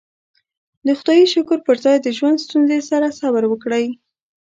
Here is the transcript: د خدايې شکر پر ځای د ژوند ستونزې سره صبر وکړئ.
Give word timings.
د 0.85 0.87
خدايې 0.99 1.25
شکر 1.33 1.57
پر 1.65 1.75
ځای 1.85 1.97
د 2.01 2.07
ژوند 2.17 2.43
ستونزې 2.45 2.79
سره 2.89 3.07
صبر 3.19 3.43
وکړئ. 3.47 3.85